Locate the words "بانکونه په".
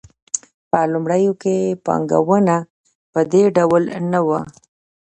1.85-3.19